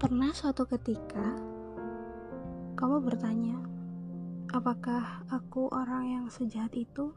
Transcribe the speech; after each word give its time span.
Pernah 0.00 0.32
suatu 0.32 0.64
ketika 0.64 1.36
kamu 2.72 3.04
bertanya, 3.04 3.60
apakah 4.48 5.28
aku 5.28 5.68
orang 5.68 6.08
yang 6.08 6.24
sejahat 6.32 6.72
itu? 6.72 7.12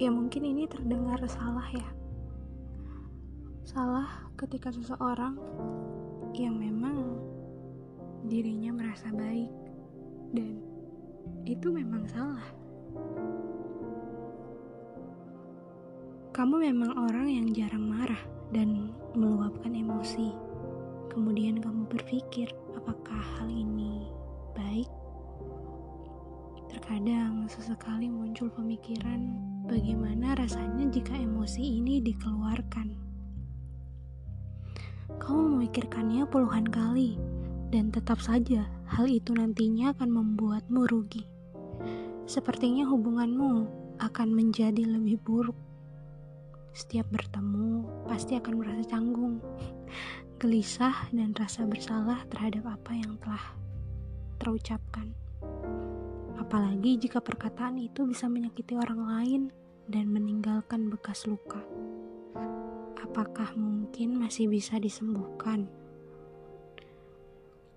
Ya 0.00 0.08
mungkin 0.08 0.48
ini 0.48 0.64
terdengar 0.64 1.20
salah 1.28 1.68
ya. 1.68 1.84
Salah 3.68 4.08
ketika 4.40 4.72
seseorang 4.72 5.36
yang 6.32 6.56
memang 6.56 7.20
dirinya 8.24 8.72
merasa 8.72 9.12
baik 9.12 9.52
dan 10.32 10.64
itu 11.44 11.68
memang 11.68 12.08
salah. 12.08 12.48
Kamu 16.32 16.64
memang 16.64 16.96
orang 16.96 17.28
yang 17.28 17.52
jarang 17.52 17.84
marah 17.92 18.24
dan 18.56 18.88
meluapkan 19.12 19.76
emosi 19.76 20.47
Kemudian 21.18 21.58
kamu 21.58 21.90
berpikir, 21.90 22.46
apakah 22.78 23.18
hal 23.18 23.50
ini 23.50 24.06
baik? 24.54 24.86
Terkadang 26.70 27.50
sesekali 27.50 28.06
muncul 28.06 28.46
pemikiran 28.54 29.34
bagaimana 29.66 30.38
rasanya 30.38 30.86
jika 30.86 31.18
emosi 31.18 31.82
ini 31.82 31.98
dikeluarkan. 32.06 32.94
Kamu 35.18 35.58
memikirkannya 35.58 36.22
puluhan 36.30 36.70
kali, 36.70 37.18
dan 37.74 37.90
tetap 37.90 38.22
saja 38.22 38.70
hal 38.86 39.10
itu 39.10 39.34
nantinya 39.34 39.90
akan 39.98 40.22
membuatmu 40.22 40.86
rugi. 40.86 41.26
Sepertinya 42.30 42.86
hubunganmu 42.86 43.66
akan 43.98 44.28
menjadi 44.30 44.86
lebih 44.86 45.18
buruk. 45.26 45.58
Setiap 46.78 47.10
bertemu, 47.10 48.06
pasti 48.06 48.38
akan 48.38 48.54
merasa 48.54 48.86
canggung 48.86 49.42
gelisah 50.38 51.10
dan 51.10 51.34
rasa 51.34 51.66
bersalah 51.66 52.22
terhadap 52.30 52.62
apa 52.78 52.94
yang 52.94 53.18
telah 53.18 53.58
terucapkan. 54.38 55.10
Apalagi 56.38 56.94
jika 56.94 57.18
perkataan 57.18 57.74
itu 57.82 58.06
bisa 58.06 58.30
menyakiti 58.30 58.78
orang 58.78 59.02
lain 59.02 59.42
dan 59.90 60.06
meninggalkan 60.14 60.86
bekas 60.86 61.26
luka. 61.26 61.58
Apakah 63.02 63.50
mungkin 63.58 64.14
masih 64.22 64.46
bisa 64.46 64.78
disembuhkan? 64.78 65.66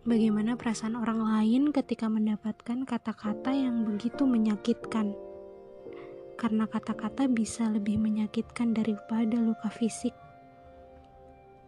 Bagaimana 0.06 0.53
perasaan 0.53 0.94
orang 0.98 1.25
lain 1.25 1.73
ketika 1.73 2.09
mendapatkan 2.14 2.86
kata-kata 2.86 3.53
yang 3.58 3.90
begitu 3.90 4.30
menyakitkan? 4.30 5.18
Karena 6.38 6.70
kata-kata 6.70 7.25
bisa 7.25 7.70
lebih 7.70 7.98
menyakitkan 7.98 8.78
daripada 8.78 9.42
luka 9.42 9.73
fisik. 9.73 10.14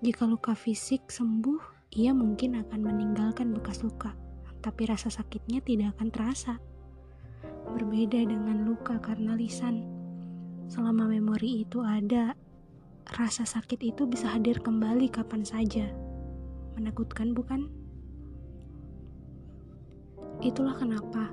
Jika 0.03 0.27
luka 0.27 0.51
fisik 0.51 1.07
sembuh, 1.07 1.87
ia 1.95 2.11
mungkin 2.11 2.59
akan 2.59 2.91
meninggalkan 2.91 3.55
bekas 3.55 3.87
luka, 3.87 4.11
tapi 4.59 4.83
rasa 4.83 5.07
sakitnya 5.07 5.63
tidak 5.63 5.95
akan 5.95 6.11
terasa. 6.11 6.59
Berbeda 7.71 8.19
dengan 8.27 8.67
luka 8.67 8.99
karena 8.99 9.31
lisan. 9.39 9.87
Selama 10.67 11.07
memori 11.07 11.63
itu 11.63 11.79
ada, 11.79 12.35
rasa 13.15 13.47
sakit 13.47 13.79
itu 13.79 14.03
bisa 14.03 14.27
hadir 14.27 14.59
kembali 14.59 15.07
kapan 15.07 15.47
saja. 15.47 15.87
Menakutkan 16.75 17.31
bukan? 17.31 17.71
Itulah 20.43 20.75
kenapa 20.75 21.31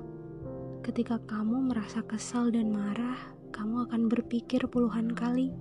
ketika 0.79 1.19
kamu 1.27 1.75
merasa 1.75 1.99
kesal 2.07 2.55
dan 2.55 2.71
marah, 2.71 3.19
kamu 3.51 3.91
akan 3.91 4.07
berpikir 4.07 4.63
puluhan 4.71 5.11
kali 5.11 5.51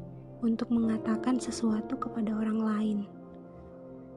untuk 0.41 0.73
mengatakan 0.73 1.37
sesuatu 1.37 1.97
kepada 1.97 2.33
orang 2.37 2.61
lain. 2.61 2.99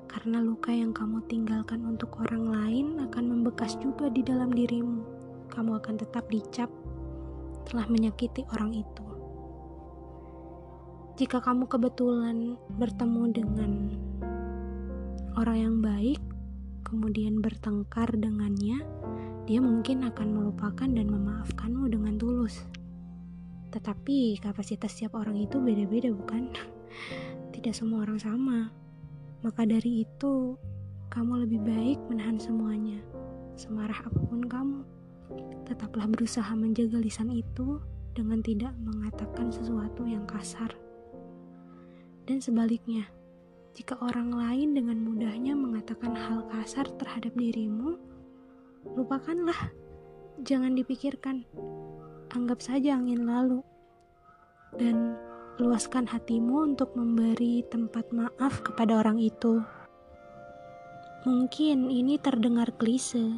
Karena 0.08 0.40
luka 0.40 0.70
yang 0.70 0.94
kamu 0.94 1.26
tinggalkan 1.26 1.84
untuk 1.84 2.20
orang 2.22 2.46
lain 2.48 2.88
akan 3.02 3.24
membekas 3.34 3.76
juga 3.82 4.08
di 4.14 4.22
dalam 4.22 4.52
dirimu. 4.54 5.04
Kamu 5.50 5.80
akan 5.82 5.96
tetap 6.00 6.30
dicap 6.30 6.70
telah 7.66 7.88
menyakiti 7.88 8.46
orang 8.54 8.76
itu. 8.76 9.06
Jika 11.14 11.42
kamu 11.46 11.70
kebetulan 11.70 12.58
bertemu 12.78 13.24
dengan 13.30 13.72
orang 15.38 15.58
yang 15.58 15.76
baik, 15.82 16.22
kemudian 16.86 17.42
bertengkar 17.42 18.10
dengannya, 18.18 18.82
dia 19.46 19.60
mungkin 19.62 20.06
akan 20.10 20.28
melupakan 20.30 20.90
dan 20.90 21.08
memaafkanmu 21.10 21.86
dengan 21.90 22.18
tulus. 22.18 22.66
Tetapi 23.74 24.38
kapasitas 24.38 24.94
setiap 24.94 25.18
orang 25.18 25.42
itu 25.42 25.58
beda-beda 25.58 26.14
bukan? 26.14 26.54
Tidak 27.58 27.74
semua 27.74 28.06
orang 28.06 28.22
sama. 28.22 28.70
Maka 29.42 29.66
dari 29.66 30.06
itu, 30.06 30.54
kamu 31.10 31.50
lebih 31.50 31.60
baik 31.66 32.00
menahan 32.06 32.38
semuanya. 32.38 33.02
Semarah 33.58 33.98
apa 34.06 34.20
pun 34.30 34.46
kamu, 34.46 34.82
tetaplah 35.66 36.06
berusaha 36.06 36.54
menjaga 36.54 37.02
lisan 37.02 37.34
itu 37.34 37.82
dengan 38.14 38.46
tidak 38.46 38.74
mengatakan 38.82 39.50
sesuatu 39.50 40.06
yang 40.06 40.24
kasar. 40.30 40.74
Dan 42.24 42.40
sebaliknya, 42.40 43.10
jika 43.74 43.98
orang 44.00 44.32
lain 44.32 44.78
dengan 44.78 45.02
mudahnya 45.02 45.58
mengatakan 45.58 46.14
hal 46.14 46.46
kasar 46.50 46.88
terhadap 47.02 47.34
dirimu, 47.36 47.98
lupakanlah. 48.94 49.74
Jangan 50.42 50.74
dipikirkan 50.74 51.46
anggap 52.34 52.66
saja 52.66 52.98
angin 52.98 53.30
lalu 53.30 53.62
dan 54.74 55.14
luaskan 55.62 56.10
hatimu 56.10 56.74
untuk 56.74 56.98
memberi 56.98 57.62
tempat 57.70 58.10
maaf 58.10 58.66
kepada 58.66 59.06
orang 59.06 59.22
itu. 59.22 59.62
Mungkin 61.30 61.94
ini 61.94 62.18
terdengar 62.18 62.74
klise, 62.82 63.38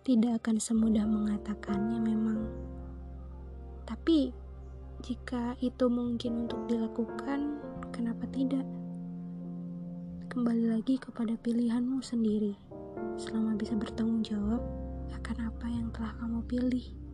tidak 0.00 0.40
akan 0.40 0.56
semudah 0.56 1.04
mengatakannya 1.04 2.00
memang. 2.00 2.40
Tapi 3.84 4.32
jika 5.04 5.60
itu 5.60 5.92
mungkin 5.92 6.48
untuk 6.48 6.64
dilakukan, 6.72 7.60
kenapa 7.92 8.24
tidak? 8.32 8.64
Kembali 10.32 10.72
lagi 10.72 10.96
kepada 10.96 11.36
pilihanmu 11.36 12.00
sendiri, 12.00 12.56
selama 13.20 13.60
bisa 13.60 13.76
bertanggung 13.76 14.24
jawab 14.24 14.64
akan 15.20 15.52
apa 15.52 15.66
yang 15.68 15.92
telah 15.92 16.16
kamu 16.16 16.40
pilih. 16.48 17.09